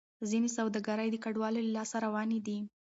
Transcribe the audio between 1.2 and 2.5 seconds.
کډوالو له لاسه روانې